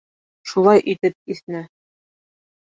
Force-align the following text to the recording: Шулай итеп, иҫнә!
Шулай 0.51 0.81
итеп, 0.93 1.19
иҫнә! 1.35 1.63